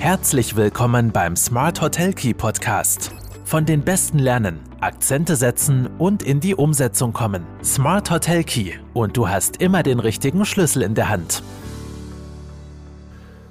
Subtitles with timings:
[0.00, 3.10] Herzlich willkommen beim Smart Hotel Key Podcast.
[3.44, 7.44] Von den Besten lernen, Akzente setzen und in die Umsetzung kommen.
[7.62, 11.42] Smart Hotel Key und du hast immer den richtigen Schlüssel in der Hand.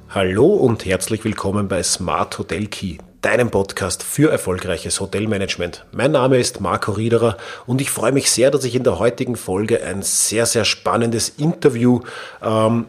[0.10, 5.86] Hallo und herzlich willkommen bei Smart Hotel Key, deinem Podcast für erfolgreiches Hotelmanagement.
[5.92, 7.38] Mein Name ist Marco Riederer
[7.68, 11.30] und ich freue mich sehr, dass ich in der heutigen Folge ein sehr, sehr spannendes
[11.30, 12.00] Interview
[12.42, 12.86] ähm,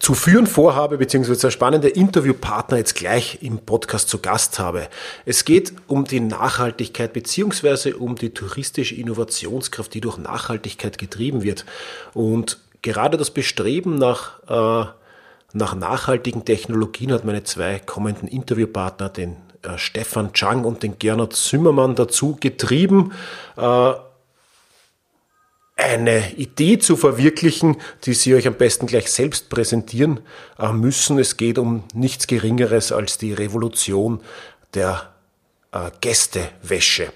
[0.00, 4.88] zu führen vorhabe, beziehungsweise spannende Interviewpartner jetzt gleich im Podcast zu Gast habe.
[5.26, 11.66] Es geht um die Nachhaltigkeit, beziehungsweise um die touristische Innovationskraft, die durch Nachhaltigkeit getrieben wird.
[12.14, 14.90] Und gerade das Bestreben nach, äh,
[15.52, 21.36] nach nachhaltigen Technologien hat meine zwei kommenden Interviewpartner, den äh, Stefan Chang und den Gernot
[21.36, 23.12] Zimmermann, dazu getrieben,
[23.58, 23.92] äh,
[25.80, 30.20] eine Idee zu verwirklichen, die Sie euch am besten gleich selbst präsentieren
[30.58, 31.18] äh, müssen.
[31.18, 34.20] Es geht um nichts Geringeres als die Revolution
[34.74, 35.12] der
[35.72, 37.12] äh, Gästewäsche.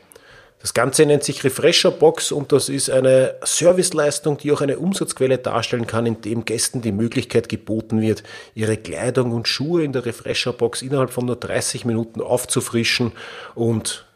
[0.64, 5.36] Das Ganze nennt sich Refresher Box und das ist eine Serviceleistung, die auch eine Umsatzquelle
[5.36, 8.22] darstellen kann, indem Gästen die Möglichkeit geboten wird,
[8.54, 13.12] ihre Kleidung und Schuhe in der Refresher Box innerhalb von nur 30 Minuten aufzufrischen
[13.54, 14.06] und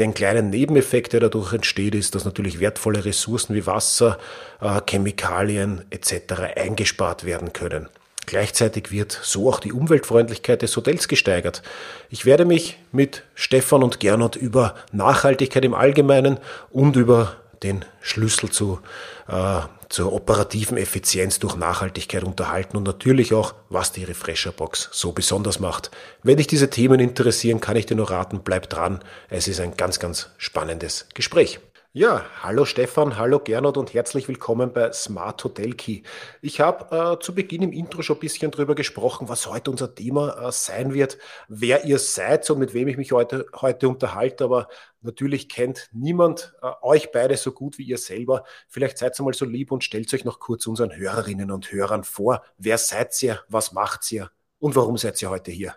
[0.00, 4.18] den kleinen Nebeneffekt, der dadurch entsteht, ist, dass natürlich wertvolle Ressourcen wie Wasser,
[4.60, 6.56] äh, Chemikalien etc.
[6.56, 7.88] eingespart werden können.
[8.26, 11.62] Gleichzeitig wird so auch die Umweltfreundlichkeit des Hotels gesteigert.
[12.10, 16.38] Ich werde mich mit Stefan und Gernot über Nachhaltigkeit im Allgemeinen
[16.70, 18.80] und über den Schlüssel zu
[19.28, 25.58] äh, zur operativen Effizienz durch Nachhaltigkeit unterhalten und natürlich auch, was die Refresherbox so besonders
[25.58, 25.90] macht.
[26.22, 29.00] Wenn dich diese Themen interessieren, kann ich dir nur raten, bleib dran.
[29.28, 31.58] Es ist ein ganz, ganz spannendes Gespräch.
[31.92, 36.02] Ja, hallo Stefan, hallo Gernot und herzlich willkommen bei Smart Hotel Key.
[36.40, 39.92] Ich habe äh, zu Beginn im Intro schon ein bisschen drüber gesprochen, was heute unser
[39.92, 41.18] Thema äh, sein wird,
[41.48, 44.68] wer ihr seid und mit wem ich mich heute, heute unterhalte, aber
[45.00, 48.44] natürlich kennt niemand äh, euch beide so gut wie ihr selber.
[48.68, 52.04] Vielleicht seid ihr mal so lieb und stellt euch noch kurz unseren Hörerinnen und Hörern
[52.04, 52.44] vor.
[52.56, 54.30] Wer seid ihr, was macht ihr
[54.60, 55.74] und warum seid ihr heute hier?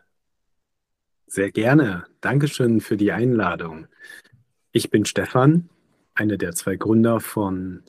[1.26, 2.06] Sehr gerne.
[2.22, 3.88] Dankeschön für die Einladung.
[4.72, 5.70] Ich bin Stefan,
[6.16, 7.84] einer der zwei Gründer von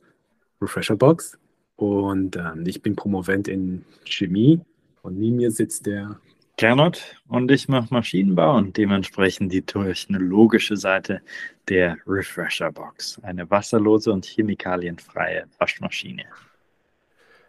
[0.61, 1.39] Refresher Box
[1.77, 4.61] und ähm, ich bin Promovent in Chemie
[5.03, 6.19] und neben mir sitzt der
[6.57, 11.21] Gernot und ich mache Maschinenbau und dementsprechend die technologische Seite
[11.69, 16.25] der Refresher Box, eine wasserlose und chemikalienfreie Waschmaschine.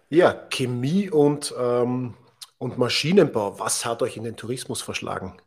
[0.09, 2.15] Ja, Chemie und, ähm,
[2.57, 5.37] und Maschinenbau, was hat euch in den Tourismus verschlagen?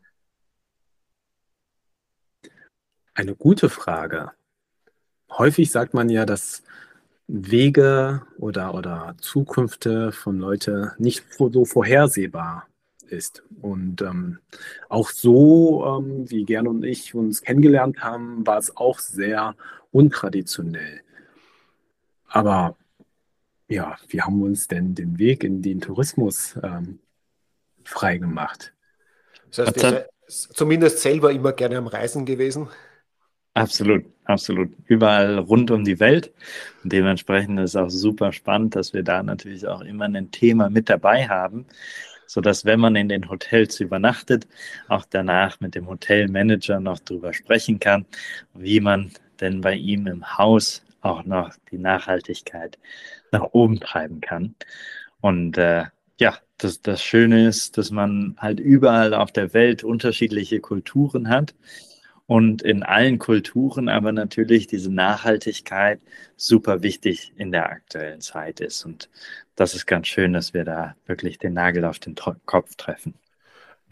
[3.13, 4.31] Eine gute Frage
[5.31, 6.63] häufig sagt man ja, dass
[7.27, 12.67] Wege oder, oder Zukünfte von Leuten nicht so vorhersehbar
[13.07, 13.43] ist.
[13.61, 14.39] Und ähm,
[14.87, 19.55] auch so, ähm, wie Gern und ich uns kennengelernt haben, war es auch sehr
[19.91, 21.01] untraditionell.
[22.27, 22.75] Aber
[23.67, 26.99] ja, wie haben wir uns denn den Weg in den Tourismus ähm,
[27.83, 28.73] freigemacht?
[29.49, 32.69] Das heißt, ihr seid zumindest selber immer gerne am Reisen gewesen?
[33.53, 34.71] Absolut, absolut.
[34.85, 36.31] Überall rund um die Welt.
[36.83, 40.69] Und dementsprechend ist es auch super spannend, dass wir da natürlich auch immer ein Thema
[40.69, 41.65] mit dabei haben,
[42.27, 44.47] sodass, wenn man in den Hotels übernachtet,
[44.87, 48.05] auch danach mit dem Hotelmanager noch drüber sprechen kann,
[48.53, 52.77] wie man denn bei ihm im Haus auch noch die Nachhaltigkeit
[53.31, 54.55] nach oben treiben kann.
[55.21, 55.85] Und äh,
[56.19, 61.55] ja, das, das Schöne ist, dass man halt überall auf der Welt unterschiedliche Kulturen hat
[62.29, 65.99] und in allen Kulturen aber natürlich diese Nachhaltigkeit
[66.37, 68.85] super wichtig in der aktuellen Zeit ist.
[68.85, 69.09] Und
[69.55, 72.13] das ist ganz schön, dass wir da wirklich den Nagel auf den
[72.45, 73.15] Kopf treffen.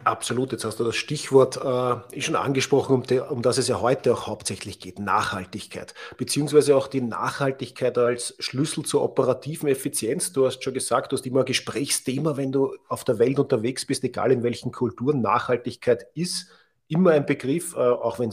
[0.04, 4.14] Absolut, jetzt hast du das Stichwort äh, schon angesprochen, um, um das es ja heute
[4.14, 10.32] auch hauptsächlich geht, Nachhaltigkeit, beziehungsweise auch die Nachhaltigkeit als Schlüssel zur operativen Effizienz.
[10.32, 13.88] Du hast schon gesagt, du hast immer ein Gesprächsthema, wenn du auf der Welt unterwegs
[13.88, 16.52] bist, egal in welchen Kulturen Nachhaltigkeit ist
[16.88, 18.32] immer ein Begriff, äh, auch wenn,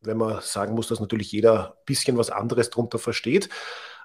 [0.00, 3.48] wenn man sagen muss, dass natürlich jeder ein bisschen was anderes darunter versteht.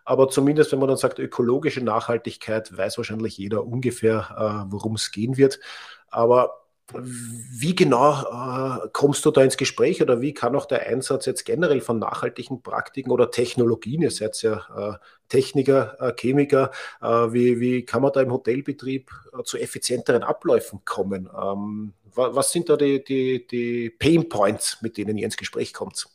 [0.04, 5.12] Aber zumindest, wenn man dann sagt, ökologische Nachhaltigkeit, weiß wahrscheinlich jeder ungefähr, äh, worum es
[5.12, 5.60] gehen wird.
[6.08, 6.61] Aber
[6.94, 11.46] wie genau äh, kommst du da ins Gespräch oder wie kann auch der Einsatz jetzt
[11.46, 14.98] generell von nachhaltigen Praktiken oder Technologien, ihr seid ja äh,
[15.30, 16.72] Techniker, äh, Chemiker,
[17.02, 21.30] äh, wie, wie kann man da im Hotelbetrieb äh, zu effizienteren Abläufen kommen?
[21.42, 26.08] Ähm, was sind da die, die, die Pain Points, mit denen ihr ins Gespräch kommt?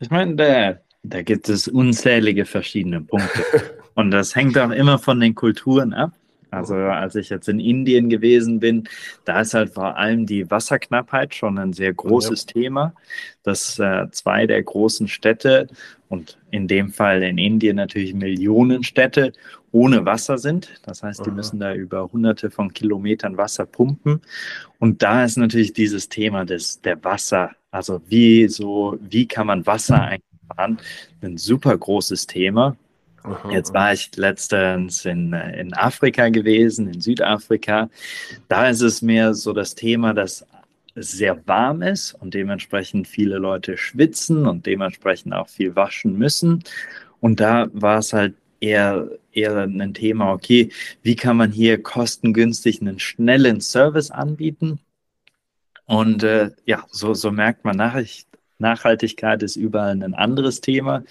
[0.00, 3.44] Ich meine, da, da gibt es unzählige verschiedene Punkte.
[3.94, 6.12] Und das hängt auch immer von den Kulturen ab.
[6.52, 8.84] Also als ich jetzt in Indien gewesen bin,
[9.24, 12.52] da ist halt vor allem die Wasserknappheit schon ein sehr großes ja.
[12.52, 12.94] Thema,
[13.42, 15.68] dass äh, zwei der großen Städte
[16.10, 19.32] und in dem Fall in Indien natürlich Millionen Städte
[19.72, 20.68] ohne Wasser sind.
[20.84, 24.20] Das heißt, die müssen da über hunderte von Kilometern Wasser pumpen.
[24.78, 29.66] Und da ist natürlich dieses Thema des, der Wasser, also wie so, wie kann man
[29.66, 30.76] Wasser einsparen,
[31.22, 32.76] ein super großes Thema.
[33.50, 37.88] Jetzt war ich letztens in, in Afrika gewesen, in Südafrika.
[38.48, 40.44] Da ist es mehr so das Thema, dass
[40.94, 46.64] es sehr warm ist und dementsprechend viele Leute schwitzen und dementsprechend auch viel waschen müssen.
[47.20, 50.70] Und da war es halt eher, eher ein Thema, okay,
[51.02, 54.80] wie kann man hier kostengünstig einen schnellen Service anbieten?
[55.84, 58.28] Und äh, ja, so, so merkt man, Nachricht,
[58.62, 61.04] Nachhaltigkeit ist überall ein anderes Thema,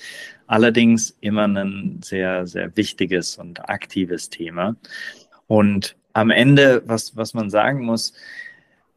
[0.47, 4.75] allerdings immer ein sehr, sehr wichtiges und aktives Thema.
[5.47, 8.13] Und am Ende, was, was man sagen muss,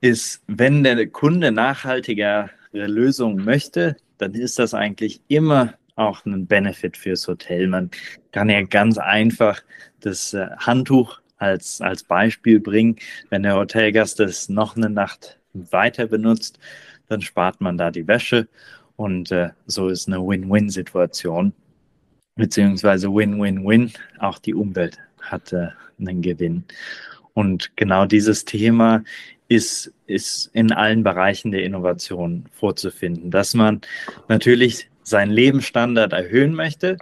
[0.00, 6.96] ist, wenn der Kunde nachhaltigere Lösungen möchte, dann ist das eigentlich immer auch ein Benefit
[6.96, 7.68] fürs Hotel.
[7.68, 7.90] Man
[8.32, 9.62] kann ja ganz einfach
[10.00, 12.96] das äh, Handtuch als, als Beispiel bringen.
[13.30, 16.58] Wenn der Hotelgast es noch eine Nacht weiter benutzt,
[17.14, 18.48] dann spart man da die Wäsche
[18.96, 21.52] und äh, so ist eine Win-Win-Situation,
[22.34, 23.92] beziehungsweise Win-Win-Win.
[24.18, 25.68] Auch die Umwelt hat äh,
[25.98, 26.64] einen Gewinn.
[27.32, 29.04] Und genau dieses Thema
[29.48, 33.80] ist, ist in allen Bereichen der Innovation vorzufinden, dass man
[34.28, 36.96] natürlich seinen Lebensstandard erhöhen möchte,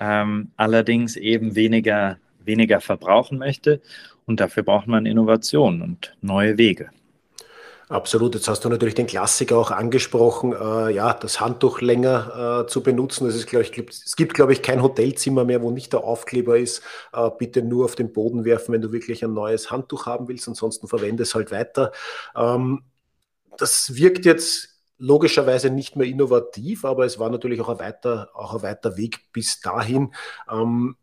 [0.00, 3.82] ähm, allerdings eben weniger, weniger verbrauchen möchte.
[4.24, 6.90] Und dafür braucht man Innovation und neue Wege.
[7.90, 8.34] Absolut.
[8.34, 12.82] Jetzt hast du natürlich den Klassiker auch angesprochen, äh, ja, das Handtuch länger äh, zu
[12.82, 13.26] benutzen.
[13.26, 16.58] Das ist, glaube ich, es gibt, glaube ich, kein Hotelzimmer mehr, wo nicht der Aufkleber
[16.58, 16.82] ist.
[17.14, 20.46] Äh, bitte nur auf den Boden werfen, wenn du wirklich ein neues Handtuch haben willst.
[20.48, 21.92] Ansonsten verwende es halt weiter.
[22.36, 22.82] Ähm,
[23.58, 28.54] das wirkt jetzt logischerweise nicht mehr innovativ, aber es war natürlich auch ein weiter, auch
[28.54, 30.14] ein weiter Weg bis dahin.
[30.50, 30.96] Ähm,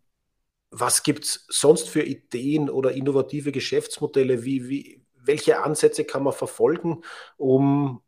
[0.72, 4.44] was gibt es sonst für Ideen oder innovative Geschäftsmodelle?
[4.46, 7.02] Wie, wie, welche Ansätze kann man verfolgen,
[7.38, 8.02] um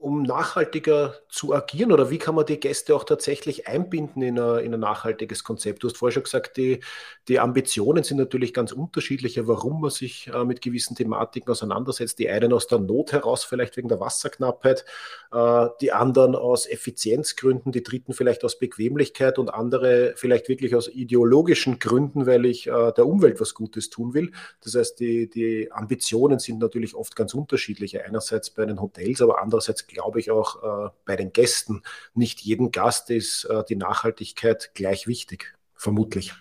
[0.00, 4.58] um nachhaltiger zu agieren oder wie kann man die Gäste auch tatsächlich einbinden in, a,
[4.58, 5.82] in ein nachhaltiges Konzept?
[5.82, 6.80] Du hast vorher schon gesagt, die,
[7.28, 12.18] die Ambitionen sind natürlich ganz unterschiedliche, warum man sich äh, mit gewissen Thematiken auseinandersetzt.
[12.18, 14.86] Die einen aus der Not heraus, vielleicht wegen der Wasserknappheit,
[15.32, 20.88] äh, die anderen aus Effizienzgründen, die dritten vielleicht aus Bequemlichkeit und andere vielleicht wirklich aus
[20.88, 24.32] ideologischen Gründen, weil ich äh, der Umwelt was Gutes tun will.
[24.64, 28.02] Das heißt, die, die Ambitionen sind natürlich oft ganz unterschiedliche.
[28.02, 31.82] Einerseits bei den Hotels, aber andererseits glaube ich, auch äh, bei den Gästen.
[32.14, 36.32] Nicht jedem Gast ist äh, die Nachhaltigkeit gleich wichtig, vermutlich.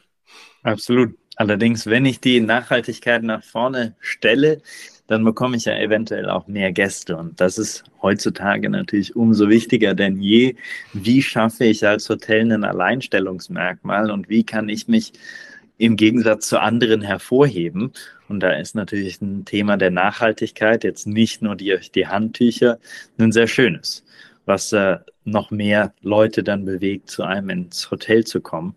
[0.64, 1.18] Absolut.
[1.36, 4.62] Allerdings, wenn ich die Nachhaltigkeit nach vorne stelle,
[5.08, 7.16] dann bekomme ich ja eventuell auch mehr Gäste.
[7.18, 10.56] Und das ist heutzutage natürlich umso wichtiger denn je.
[10.94, 15.14] Wie schaffe ich als Hotel ein Alleinstellungsmerkmal und wie kann ich mich
[15.80, 17.94] im Gegensatz zu anderen hervorheben?
[18.28, 22.78] Und da ist natürlich ein Thema der Nachhaltigkeit, jetzt nicht nur die, die Handtücher,
[23.18, 24.06] ein sehr schönes,
[24.46, 28.76] was äh, noch mehr Leute dann bewegt, zu einem ins Hotel zu kommen.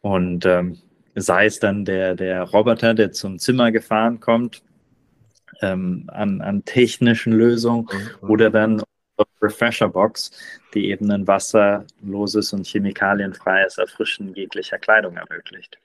[0.00, 0.78] Und ähm,
[1.14, 4.62] sei es dann der, der Roboter, der zum Zimmer gefahren kommt,
[5.60, 7.86] ähm, an, an technischen Lösungen
[8.22, 8.30] mhm.
[8.30, 8.82] oder dann
[9.40, 10.30] Refresher Box,
[10.74, 15.78] die eben ein wasserloses und chemikalienfreies Erfrischen jeglicher Kleidung ermöglicht.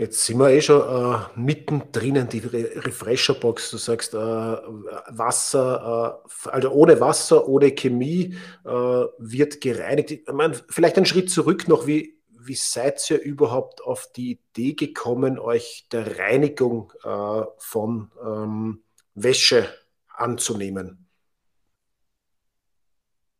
[0.00, 3.70] Jetzt sind wir eh schon äh, mittendrin, die Re Refresher-Box.
[3.70, 10.10] Du sagst, äh, Wasser, äh, also ohne Wasser, ohne Chemie äh, wird gereinigt.
[10.10, 11.86] Ich meine, vielleicht einen Schritt zurück noch.
[11.86, 18.82] Wie, wie seid ihr überhaupt auf die Idee gekommen, euch der Reinigung äh, von ähm,
[19.14, 19.68] Wäsche
[20.08, 21.08] anzunehmen?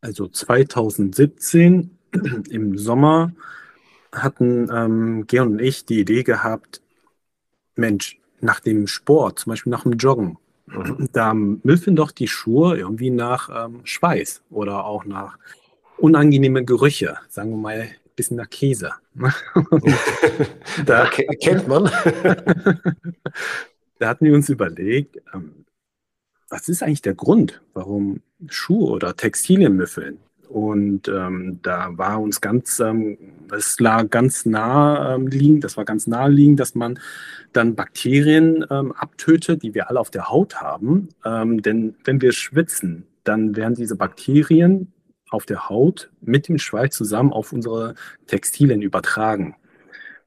[0.03, 1.99] Also 2017
[2.51, 3.33] im Sommer
[4.13, 6.81] hatten ähm, Georg und ich die Idee gehabt,
[7.77, 11.09] Mensch, nach dem Sport, zum Beispiel nach dem Joggen, mhm.
[11.13, 15.39] da müffen doch die Schuhe irgendwie nach ähm, Schweiß oder auch nach
[15.99, 18.93] unangenehmen Gerüche, sagen wir mal ein bisschen nach Käse.
[20.87, 21.85] da kennt man.
[23.99, 25.67] da hatten wir uns überlegt, ähm,
[26.49, 30.19] was ist eigentlich der Grund, warum Schuhe oder Textilien müffeln?
[30.51, 33.17] Und ähm, da war uns ganz, ähm,
[33.57, 36.99] es lag ganz nah ähm, liegend, das war ganz naheliegend, dass man
[37.53, 41.11] dann Bakterien ähm, abtötet, die wir alle auf der Haut haben.
[41.25, 44.93] Ähm, denn wenn wir schwitzen, dann werden diese Bakterien
[45.31, 47.95] auf der Haut mit dem Schweiß zusammen auf unsere
[48.27, 49.55] Textilien übertragen.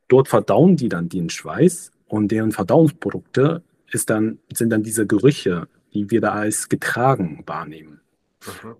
[0.07, 3.61] dort verdauen die dann den Schweiß und deren Verdauungsprodukte
[3.91, 7.99] ist dann, sind dann diese Gerüche, die wir da als getragen wahrnehmen.
[8.45, 8.75] Mhm.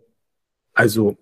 [0.73, 1.17] Also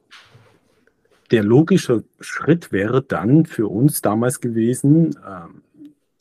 [1.31, 5.63] der logische Schritt wäre dann für uns damals gewesen, ähm,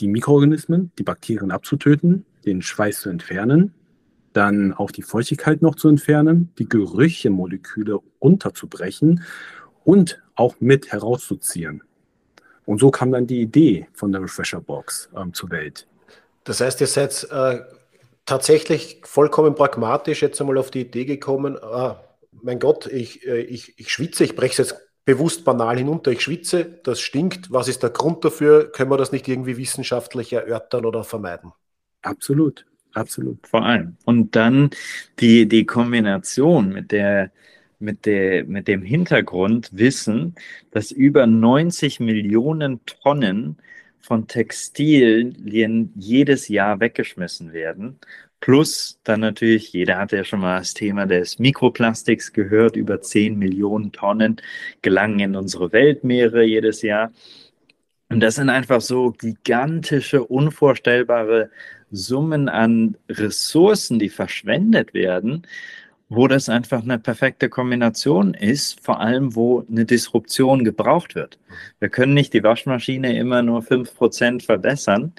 [0.01, 3.75] die Mikroorganismen, die Bakterien abzutöten, den Schweiß zu entfernen,
[4.33, 9.23] dann auch die Feuchtigkeit noch zu entfernen, die Gerüchemoleküle unterzubrechen
[9.85, 11.83] und auch mit herauszuziehen.
[12.65, 15.87] Und so kam dann die Idee von der Refresher Box ähm, zur Welt.
[16.45, 17.61] Das heißt, ihr seid äh,
[18.27, 21.95] tatsächlich vollkommen pragmatisch jetzt einmal auf die Idee gekommen, äh,
[22.33, 26.21] mein Gott, ich, äh, ich, ich schwitze, ich breche es jetzt bewusst banal hinunter, ich
[26.21, 28.71] schwitze, das stinkt, was ist der Grund dafür?
[28.71, 31.53] Können wir das nicht irgendwie wissenschaftlich erörtern oder vermeiden?
[32.03, 33.47] Absolut, absolut.
[33.47, 33.97] Vor allem.
[34.05, 34.71] Und dann
[35.19, 37.31] die, die Kombination mit der
[37.81, 40.35] mit, der, mit dem Hintergrund wissen,
[40.71, 43.57] dass über 90 Millionen Tonnen
[43.99, 47.99] von Textilien jedes Jahr weggeschmissen werden.
[48.41, 53.39] Plus dann natürlich, jeder hat ja schon mal das Thema des Mikroplastiks gehört, über 10
[53.39, 54.41] Millionen Tonnen
[54.83, 57.13] gelangen in unsere Weltmeere jedes Jahr.
[58.09, 61.51] Und das sind einfach so gigantische, unvorstellbare
[61.91, 65.47] Summen an Ressourcen, die verschwendet werden,
[66.09, 71.39] wo das einfach eine perfekte Kombination ist, vor allem wo eine Disruption gebraucht wird.
[71.79, 75.13] Wir können nicht die Waschmaschine immer nur 5% verbessern,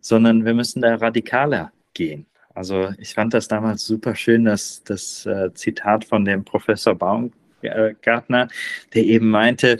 [0.00, 2.26] sondern wir müssen da radikaler gehen.
[2.58, 8.48] Also ich fand das damals super schön, dass das äh, Zitat von dem Professor Baumgartner,
[8.94, 9.78] der eben meinte,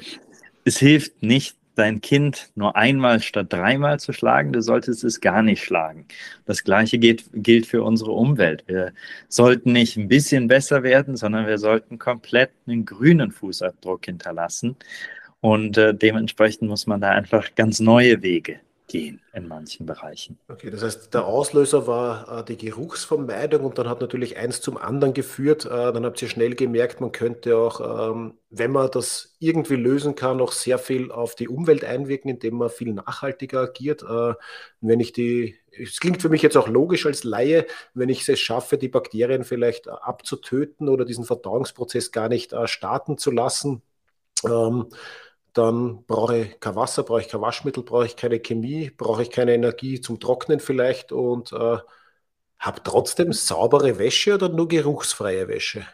[0.65, 5.43] es hilft nicht, dein Kind nur einmal statt dreimal zu schlagen, du solltest es gar
[5.43, 6.07] nicht schlagen.
[6.47, 8.63] Das Gleiche geht, gilt für unsere Umwelt.
[8.69, 8.93] Wir
[9.29, 14.77] sollten nicht ein bisschen besser werden, sondern wir sollten komplett einen grünen Fußabdruck hinterlassen.
[15.41, 20.39] Und äh, dementsprechend muss man da einfach ganz neue Wege gehen in manchen Bereichen.
[20.49, 24.79] Okay, das heißt, der Auslöser war äh, die Geruchsvermeidung und dann hat natürlich eins zum
[24.79, 25.67] anderen geführt.
[25.67, 30.15] Äh, dann habt ihr schnell gemerkt, man könnte auch, ähm, wenn man das irgendwie lösen
[30.15, 34.03] kann, auch sehr viel auf die Umwelt einwirken, indem man viel nachhaltiger agiert.
[34.03, 34.35] Äh,
[34.81, 38.41] wenn ich die, es klingt für mich jetzt auch logisch als Laie, wenn ich es
[38.41, 43.83] schaffe, die Bakterien vielleicht äh, abzutöten oder diesen Verdauungsprozess gar nicht äh, starten zu lassen.
[44.45, 44.87] Ähm,
[45.59, 49.31] dann brauche ich kein Wasser, brauche ich kein Waschmittel, brauche ich keine Chemie, brauche ich
[49.31, 51.79] keine Energie zum Trocknen vielleicht und äh,
[52.59, 55.87] habe trotzdem saubere Wäsche oder nur geruchsfreie Wäsche?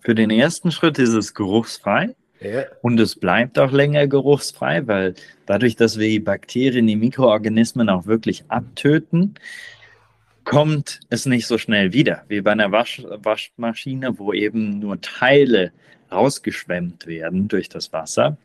[0.00, 2.14] Für den ersten Schritt ist es geruchsfrei.
[2.40, 2.64] Ja.
[2.82, 5.14] Und es bleibt auch länger geruchsfrei, weil
[5.46, 9.34] dadurch, dass wir die Bakterien, die Mikroorganismen auch wirklich abtöten,
[10.44, 15.72] kommt es nicht so schnell wieder, wie bei einer Wasch Waschmaschine, wo eben nur Teile
[16.10, 18.38] rausgeschwemmt werden durch das Wasser.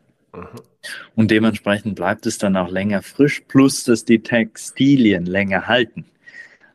[1.14, 6.04] Und dementsprechend bleibt es dann auch länger frisch, plus dass die Textilien länger halten.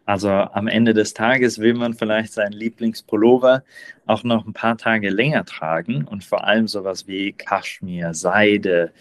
[0.06, 3.64] Also am Ende des Tages will man vielleicht seinen Lieblingspullover
[4.08, 8.92] auch noch ein paar Tage länger tragen und vor allem sowas wie Kaschmir, Seide,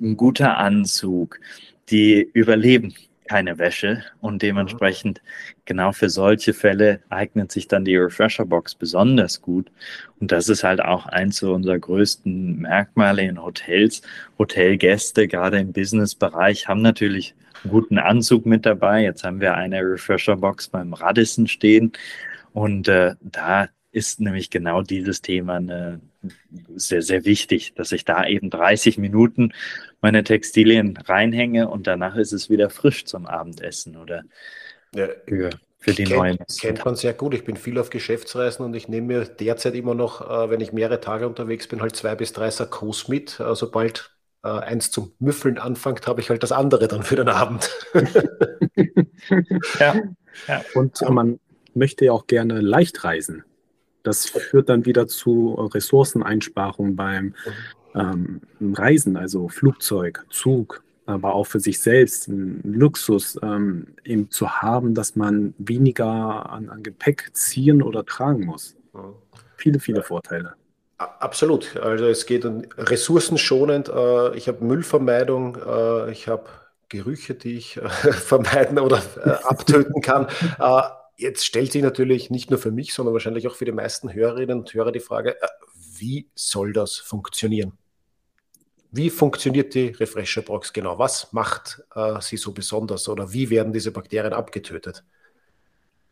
[0.00, 1.40] ein guter Anzug,
[1.90, 2.94] die überleben
[3.28, 5.20] keine Wäsche und dementsprechend
[5.66, 9.70] genau für solche Fälle eignet sich dann die Refresher Box besonders gut.
[10.18, 14.02] Und das ist halt auch eins unserer größten Merkmale in Hotels.
[14.38, 19.02] Hotelgäste, gerade im Businessbereich, haben natürlich einen guten Anzug mit dabei.
[19.02, 21.92] Jetzt haben wir eine Refresher Box beim Radisson stehen
[22.52, 26.00] und äh, da ist nämlich genau dieses Thema eine,
[26.74, 29.52] sehr, sehr wichtig, dass ich da eben 30 Minuten
[30.00, 34.24] meine Textilien reinhänge und danach ist es wieder frisch zum Abendessen oder
[34.94, 35.08] ja.
[35.26, 36.38] für, für die kennt, neuen.
[36.60, 37.34] Kennt man sehr gut.
[37.34, 40.72] Ich bin viel auf Geschäftsreisen und ich nehme mir derzeit immer noch, äh, wenn ich
[40.72, 43.38] mehrere Tage unterwegs bin, halt zwei bis drei Sakkos mit.
[43.40, 44.10] Äh, sobald
[44.44, 47.70] äh, eins zum Müffeln anfängt, habe ich halt das andere dann für den Abend.
[49.80, 49.94] ja.
[50.46, 50.64] ja.
[50.74, 51.40] Und man
[51.74, 53.44] möchte ja auch gerne leicht reisen.
[54.08, 57.34] Das führt dann wieder zu Ressourceneinsparungen beim
[57.94, 64.50] ähm, Reisen, also Flugzeug, Zug, aber auch für sich selbst ein Luxus ähm, eben zu
[64.50, 68.76] haben, dass man weniger an, an, Gepäck ziehen oder tragen muss.
[69.56, 70.54] Viele, viele Vorteile.
[70.96, 71.76] Absolut.
[71.76, 73.88] Also es geht um ressourcenschonend.
[73.88, 76.44] Äh, ich habe Müllvermeidung, äh, ich habe
[76.88, 79.02] Gerüche, die ich äh, vermeiden oder
[79.44, 80.28] abtöten kann.
[81.20, 84.60] Jetzt stellt sich natürlich nicht nur für mich, sondern wahrscheinlich auch für die meisten Hörerinnen
[84.60, 85.48] und Hörer die Frage, äh,
[85.96, 87.72] wie soll das funktionieren?
[88.92, 90.96] Wie funktioniert die Refresher Box genau?
[90.96, 95.04] Was macht äh, sie so besonders oder wie werden diese Bakterien abgetötet?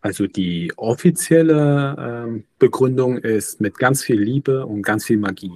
[0.00, 5.52] Also die offizielle ähm, Begründung ist mit ganz viel Liebe und ganz viel Magie.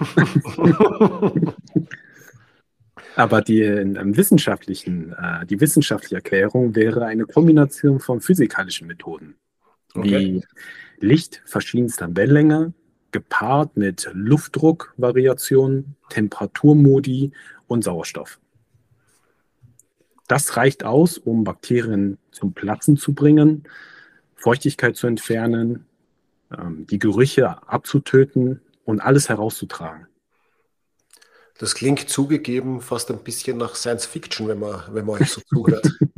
[3.16, 9.34] Aber die ähm, wissenschaftlichen, äh, die wissenschaftliche Erklärung wäre eine Kombination von physikalischen Methoden,
[9.94, 10.10] okay.
[10.10, 10.44] wie
[11.00, 12.72] Licht verschiedenster Wellenlänge,
[13.12, 17.32] gepaart mit Luftdruckvariationen, Temperaturmodi
[17.66, 18.38] und Sauerstoff.
[20.26, 23.64] Das reicht aus, um Bakterien zum Platzen zu bringen,
[24.36, 25.86] Feuchtigkeit zu entfernen,
[26.56, 30.06] ähm, die Gerüche abzutöten und alles herauszutragen.
[31.58, 35.40] Das klingt zugegeben fast ein bisschen nach Science Fiction, wenn man, wenn man euch so
[35.40, 35.90] zuhört.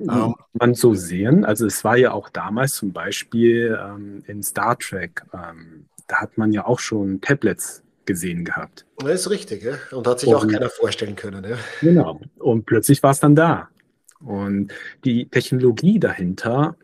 [0.00, 4.76] ähm, man so sehen, also es war ja auch damals zum Beispiel ähm, in Star
[4.76, 8.86] Trek, ähm, da hat man ja auch schon Tablets gesehen gehabt.
[8.96, 9.74] Das ist richtig, ja?
[9.92, 11.44] und hat sich und, auch keiner vorstellen können.
[11.44, 11.58] Ja?
[11.80, 13.68] Genau, und plötzlich war es dann da.
[14.18, 14.72] Und
[15.04, 16.74] die Technologie dahinter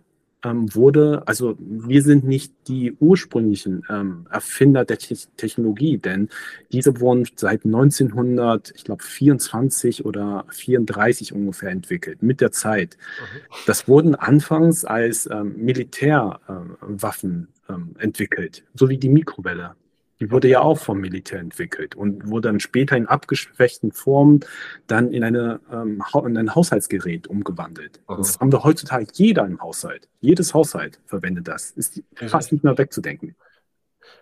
[0.45, 6.29] ähm, wurde, also wir sind nicht die ursprünglichen ähm, Erfinder der Te Technologie, denn
[6.73, 12.97] diese wurden seit 1900, ich glaube 24 oder 34 ungefähr entwickelt, mit der Zeit.
[12.97, 13.41] Mhm.
[13.67, 19.75] Das wurden anfangs als ähm, Militärwaffen ähm, entwickelt, so wie die Mikrowelle.
[20.21, 24.41] Die wurde ja auch vom Militär entwickelt und wurde dann später in abgeschwächten Formen
[24.87, 28.01] dann in, eine, ähm, in ein Haushaltsgerät umgewandelt.
[28.09, 28.17] Mhm.
[28.19, 30.09] Das haben wir heutzutage jeder im Haushalt.
[30.21, 31.73] Jedes Haushalt verwendet das.
[31.73, 33.35] Ist fast nicht mehr wegzudenken.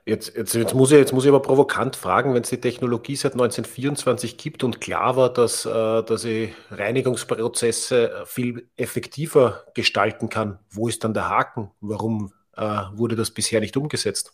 [0.05, 3.15] Jetzt, jetzt, jetzt, muss ich, jetzt muss ich aber provokant fragen, wenn es die Technologie
[3.15, 10.59] seit 1924 gibt und klar war, dass, äh, dass ich Reinigungsprozesse viel effektiver gestalten kann,
[10.71, 11.71] wo ist dann der Haken?
[11.81, 12.63] Warum äh,
[12.95, 14.33] wurde das bisher nicht umgesetzt?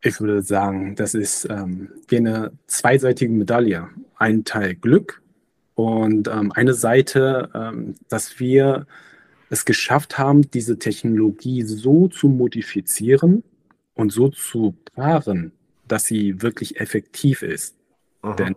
[0.00, 3.88] Ich würde sagen, das ist ähm, wie eine zweiseitige Medaille.
[4.16, 5.22] Ein Teil Glück
[5.74, 8.86] und ähm, eine Seite, ähm, dass wir
[9.50, 13.42] es geschafft haben, diese Technologie so zu modifizieren
[13.94, 15.52] und so zu paaren,
[15.86, 17.76] dass sie wirklich effektiv ist.
[18.22, 18.34] Aha.
[18.34, 18.56] Denn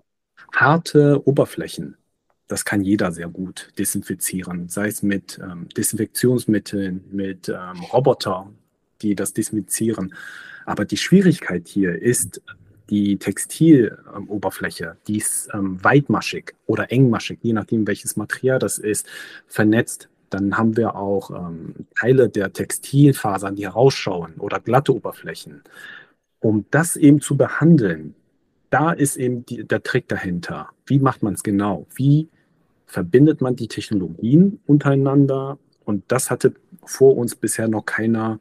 [0.53, 1.97] harte Oberflächen,
[2.47, 8.57] das kann jeder sehr gut desinfizieren, sei es mit ähm, Desinfektionsmitteln, mit ähm, Robotern,
[9.01, 10.13] die das desinfizieren.
[10.65, 12.41] Aber die Schwierigkeit hier ist,
[12.89, 19.07] die Textiloberfläche, die ist ähm, weitmaschig oder engmaschig, je nachdem welches Material das ist,
[19.47, 20.09] vernetzt.
[20.29, 25.63] Dann haben wir auch ähm, Teile der Textilfasern, die herausschauen oder glatte Oberflächen.
[26.39, 28.15] Um das eben zu behandeln,
[28.69, 30.69] da ist eben die, der Trick dahinter.
[30.85, 31.87] Wie macht man es genau?
[31.95, 32.29] Wie
[32.85, 35.59] verbindet man die Technologien untereinander?
[35.85, 36.53] Und das hatte
[36.85, 38.39] vor uns bisher noch keiner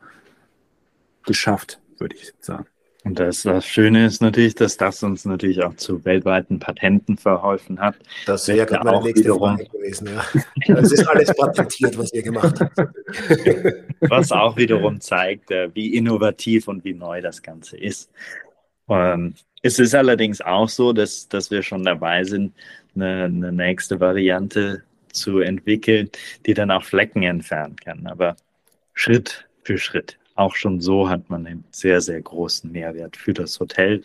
[1.25, 2.67] geschafft würde ich sagen.
[3.03, 7.81] Und das, das Schöne ist natürlich, dass das uns natürlich auch zu weltweiten Patenten verholfen
[7.81, 7.97] hat.
[8.27, 10.75] Das wäre ja meine nächste wiederum, Frage gewesen, ja.
[10.77, 12.77] Es ist alles patentiert, was ihr gemacht habt.
[14.01, 18.11] Was auch wiederum zeigt, äh, wie innovativ und wie neu das Ganze ist.
[18.89, 22.55] Ähm, es ist allerdings auch so, dass, dass wir schon dabei sind,
[22.95, 26.11] eine, eine nächste Variante zu entwickeln,
[26.47, 28.07] die dann auch Flecken entfernen kann.
[28.07, 28.37] Aber
[28.95, 33.61] Schritt für Schritt auch schon so hat man einen sehr, sehr großen Mehrwert für das
[33.61, 34.03] Hotel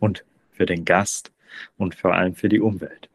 [0.00, 1.30] und für den Gast
[1.78, 3.08] und vor allem für die Umwelt.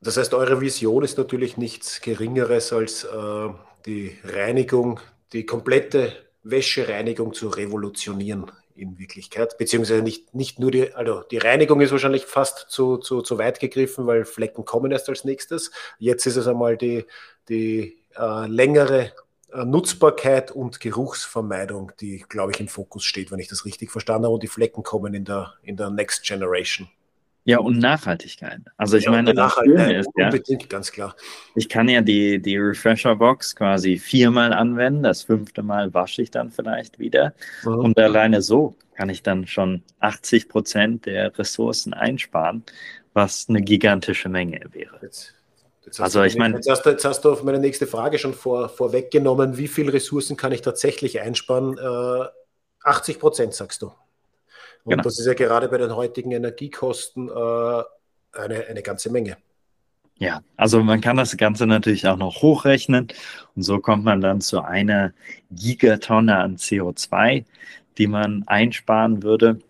[0.00, 3.48] Das heißt, eure Vision ist natürlich nichts Geringeres als äh,
[3.86, 5.00] die Reinigung,
[5.32, 9.58] die komplette Wäschereinigung zu revolutionieren in Wirklichkeit.
[9.58, 13.60] Beziehungsweise nicht, nicht nur die, also die Reinigung ist wahrscheinlich fast zu, zu, zu weit
[13.60, 15.70] gegriffen, weil Flecken kommen erst als nächstes.
[15.98, 17.04] Jetzt ist es einmal die,
[17.48, 19.12] die äh, längere
[19.54, 24.34] Nutzbarkeit und Geruchsvermeidung, die, glaube ich, im Fokus steht, wenn ich das richtig verstanden habe.
[24.34, 26.88] Und die Flecken kommen in der, in der Next Generation.
[27.44, 28.60] Ja, und Nachhaltigkeit.
[28.76, 30.30] Also ich ja, meine, das Schöne ist ja,
[30.68, 31.16] ganz klar.
[31.54, 36.50] Ich kann ja die, die Refresher-Box quasi viermal anwenden, das fünfte Mal wasche ich dann
[36.50, 37.34] vielleicht wieder.
[37.64, 37.74] Mhm.
[37.76, 42.62] Und alleine so kann ich dann schon 80 Prozent der Ressourcen einsparen,
[43.14, 44.98] was eine gigantische Menge wäre.
[45.02, 45.34] Jetzt
[45.98, 48.68] also ich meine, jetzt, hast du, jetzt hast du auf meine nächste Frage schon vor,
[48.68, 49.56] vorweggenommen.
[49.56, 51.78] Wie viele Ressourcen kann ich tatsächlich einsparen?
[51.78, 52.28] Äh,
[52.82, 53.86] 80 Prozent, sagst du.
[54.84, 55.02] Und genau.
[55.02, 59.36] das ist ja gerade bei den heutigen Energiekosten äh, eine, eine ganze Menge.
[60.18, 63.08] Ja, also man kann das Ganze natürlich auch noch hochrechnen
[63.56, 65.14] und so kommt man dann zu einer
[65.50, 67.44] Gigatonne an CO2,
[67.96, 69.60] die man einsparen würde.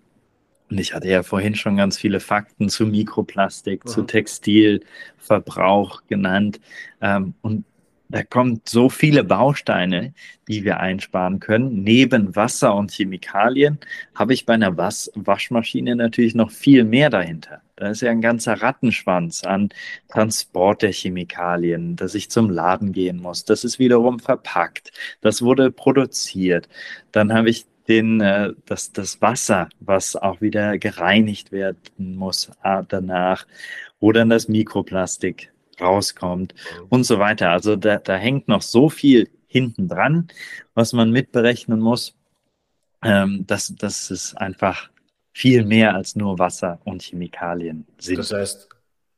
[0.70, 3.88] Und ich hatte ja vorhin schon ganz viele Fakten zu Mikroplastik, mhm.
[3.88, 6.61] zu Textilverbrauch genannt.
[7.00, 7.64] Ähm, und
[8.11, 10.12] da kommt so viele Bausteine,
[10.48, 11.85] die wir einsparen können.
[11.85, 13.78] Neben Wasser und Chemikalien
[14.16, 17.62] habe ich bei einer Was Waschmaschine natürlich noch viel mehr dahinter.
[17.76, 19.68] Da ist ja ein ganzer Rattenschwanz an
[20.09, 23.44] Transport der Chemikalien, dass ich zum Laden gehen muss.
[23.44, 24.90] Das ist wiederum verpackt.
[25.20, 26.68] Das wurde produziert.
[27.12, 32.83] Dann habe ich den, äh, das, das Wasser, was auch wieder gereinigt werden muss äh,
[32.88, 33.46] danach,
[33.98, 36.87] wo dann das Mikroplastik rauskommt mhm.
[36.88, 37.50] und so weiter.
[37.50, 40.29] Also da, da hängt noch so viel hinten dran,
[40.74, 42.14] was man mitberechnen muss.
[43.03, 44.90] Ähm, dass, dass es einfach
[45.33, 48.18] viel mehr als nur Wasser und Chemikalien sind.
[48.18, 48.68] Das heißt,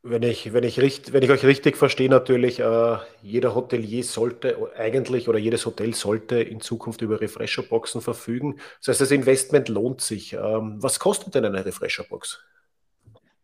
[0.04, 4.56] wenn ich, wenn ich, richt, wenn ich euch richtig verstehe, natürlich, äh, jeder Hotelier sollte
[4.76, 8.56] eigentlich oder jedes Hotel sollte in Zukunft über Refresherboxen verfügen.
[8.80, 10.32] Das heißt, das Investment lohnt sich.
[10.32, 12.40] Ähm, was kostet denn eine Refresherbox?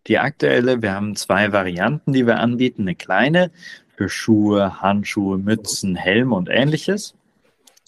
[0.09, 2.83] Die aktuelle, wir haben zwei Varianten, die wir anbieten.
[2.83, 3.53] Eine kleine
[3.97, 7.15] für Schuhe, Handschuhe, Mützen, Helm und ähnliches.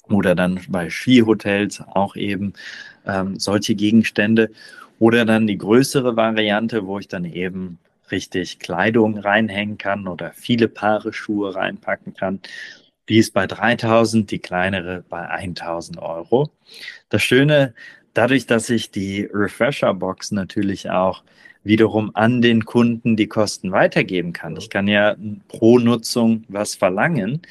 [0.09, 2.52] Oder dann bei Skihotels auch eben
[3.04, 4.50] ähm, solche Gegenstände.
[5.00, 7.78] Oder dann die größere Variante, wo ich dann eben
[8.11, 12.40] richtig Kleidung reinhängen kann oder viele Paare Schuhe reinpacken kann.
[13.09, 16.51] Die ist bei 3000, die kleinere bei 1000 Euro.
[17.09, 17.75] Das Schöne,
[18.14, 21.25] dadurch, dass ich die Refresher Box natürlich auch
[21.62, 24.57] wiederum an den Kunden die Kosten weitergeben kann.
[24.57, 25.16] Ich kann ja
[25.49, 27.42] pro Nutzung was verlangen,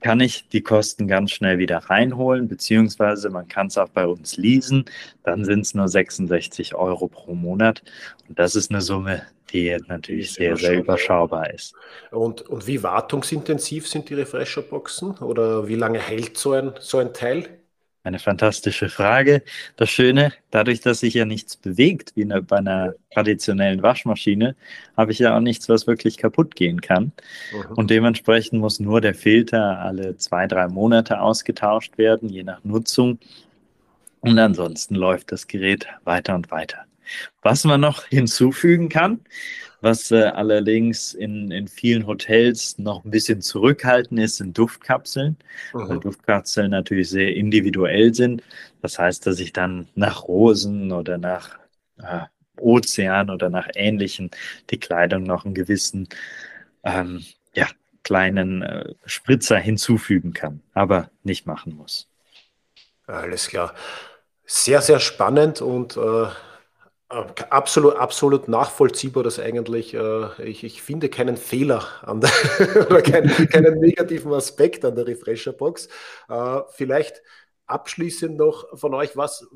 [0.00, 4.36] kann ich die Kosten ganz schnell wieder reinholen, beziehungsweise man kann es auch bei uns
[4.36, 4.84] leasen.
[5.22, 7.82] Dann sind es nur 66 Euro pro Monat.
[8.28, 11.74] Und das ist eine Summe, die natürlich sehr, sehr überschaubar ist.
[12.10, 15.18] Und, und wie wartungsintensiv sind die Refresher-Boxen?
[15.18, 17.59] Oder wie lange hält so ein, so ein Teil?
[18.02, 19.42] Eine fantastische Frage.
[19.76, 24.56] Das Schöne, dadurch, dass sich ja nichts bewegt, wie bei einer traditionellen Waschmaschine,
[24.96, 27.12] habe ich ja auch nichts, was wirklich kaputt gehen kann.
[27.52, 27.74] Mhm.
[27.74, 33.18] Und dementsprechend muss nur der Filter alle zwei, drei Monate ausgetauscht werden, je nach Nutzung.
[34.20, 36.78] Und ansonsten läuft das Gerät weiter und weiter.
[37.42, 39.20] Was man noch hinzufügen kann,
[39.80, 45.36] was äh, allerdings in, in vielen Hotels noch ein bisschen zurückhalten ist, sind Duftkapseln,
[45.72, 45.88] mhm.
[45.88, 48.42] weil Duftkapseln natürlich sehr individuell sind.
[48.82, 51.58] Das heißt, dass ich dann nach Rosen oder nach
[51.98, 52.20] äh,
[52.58, 54.30] Ozean oder nach Ähnlichen
[54.70, 56.08] die Kleidung noch einen gewissen
[56.84, 57.66] ähm, ja,
[58.04, 62.08] kleinen äh, Spritzer hinzufügen kann, aber nicht machen muss.
[63.06, 63.74] Alles klar.
[64.44, 66.26] Sehr, sehr spannend und äh,
[67.10, 72.30] absolut, absolut nachvollziehbar, dass eigentlich äh, ich, ich finde keinen Fehler an der,
[72.88, 75.88] oder keinen, keinen negativen Aspekt an der Refresher-Box.
[76.28, 77.22] Äh, vielleicht
[77.66, 79.46] abschließend noch von euch, was,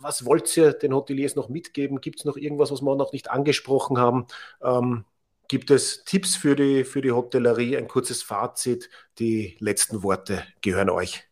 [0.00, 2.00] was wollt ihr den Hoteliers noch mitgeben?
[2.00, 4.26] Gibt es noch irgendwas, was wir noch nicht angesprochen haben?
[4.62, 5.04] Ähm,
[5.46, 7.76] gibt es Tipps für die, für die Hotellerie?
[7.76, 8.90] Ein kurzes Fazit.
[9.18, 11.24] Die letzten Worte gehören euch.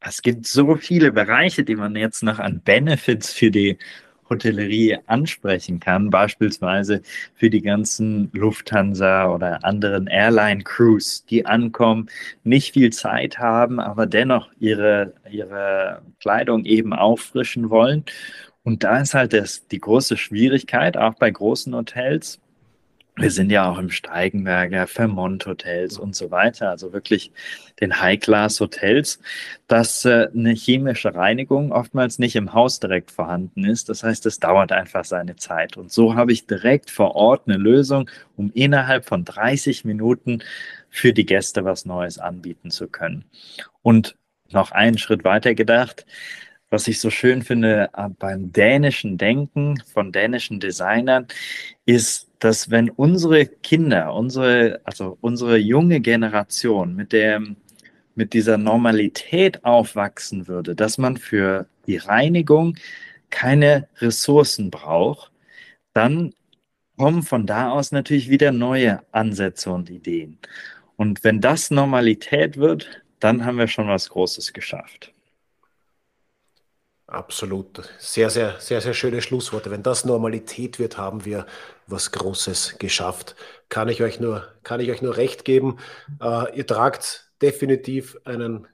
[0.00, 3.78] Es gibt so viele Bereiche, die man jetzt noch an Benefits für die
[4.30, 7.02] Hotellerie ansprechen kann, beispielsweise
[7.34, 12.08] für die ganzen Lufthansa oder anderen Airline-Crews, die ankommen,
[12.44, 18.04] nicht viel Zeit haben, aber dennoch ihre, ihre Kleidung eben auffrischen wollen.
[18.62, 22.40] Und da ist halt das, die große Schwierigkeit, auch bei großen Hotels,
[23.20, 27.32] wir sind ja auch im Steigenberger, Vermont Hotels und so weiter, also wirklich
[27.80, 29.20] den High-Class Hotels,
[29.66, 33.88] dass äh, eine chemische Reinigung oftmals nicht im Haus direkt vorhanden ist.
[33.88, 35.76] Das heißt, es dauert einfach seine Zeit.
[35.76, 40.42] Und so habe ich direkt vor Ort eine Lösung, um innerhalb von 30 Minuten
[40.88, 43.24] für die Gäste was Neues anbieten zu können.
[43.82, 44.16] Und
[44.50, 46.06] noch einen Schritt weiter gedacht,
[46.70, 51.26] was ich so schön finde äh, beim dänischen Denken von dänischen Designern,
[51.84, 57.56] ist, dass wenn unsere Kinder, unsere, also unsere junge Generation mit dem,
[58.14, 62.76] mit dieser Normalität aufwachsen würde, dass man für die Reinigung
[63.30, 65.32] keine Ressourcen braucht,
[65.92, 66.34] dann
[66.96, 70.38] kommen von da aus natürlich wieder neue Ansätze und Ideen.
[70.96, 75.12] Und wenn das Normalität wird, dann haben wir schon was Großes geschafft.
[77.10, 77.82] Absolut.
[77.98, 79.72] Sehr, sehr, sehr, sehr schöne Schlussworte.
[79.72, 81.44] Wenn das Normalität wird, haben wir
[81.88, 83.34] was Großes geschafft.
[83.68, 85.78] Kann ich euch nur, kann ich euch nur recht geben.
[86.20, 88.68] Äh, ihr tragt definitiv einen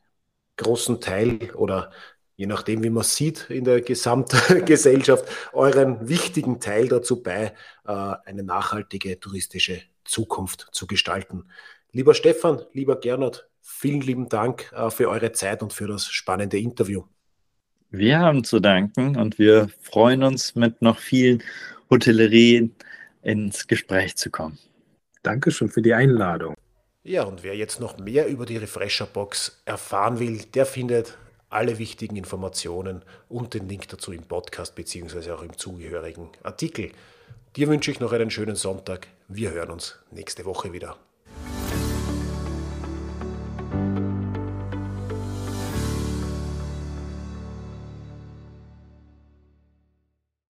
[0.58, 1.90] großen Teil oder
[2.36, 7.54] je nachdem, wie man sieht in der Gesamtgesellschaft, euren wichtigen Teil dazu bei,
[7.86, 7.92] äh,
[8.26, 11.50] eine nachhaltige touristische Zukunft zu gestalten.
[11.92, 16.58] Lieber Stefan, lieber Gernot, vielen lieben Dank äh, für eure Zeit und für das spannende
[16.58, 17.04] Interview.
[17.98, 21.42] Wir haben zu danken und wir freuen uns, mit noch vielen
[21.88, 22.76] Hotellerien
[23.22, 24.58] ins Gespräch zu kommen.
[25.22, 26.56] Dankeschön für die Einladung.
[27.04, 31.16] Ja, und wer jetzt noch mehr über die Refresher Box erfahren will, der findet
[31.48, 36.90] alle wichtigen Informationen und den Link dazu im Podcast beziehungsweise auch im zugehörigen Artikel.
[37.56, 39.06] Dir wünsche ich noch einen schönen Sonntag.
[39.28, 40.98] Wir hören uns nächste Woche wieder.